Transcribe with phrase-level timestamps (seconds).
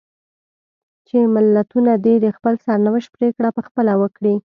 [1.07, 4.35] چې ملتونه دې د خپل سرنوشت پرېکړه په خپله وکړي.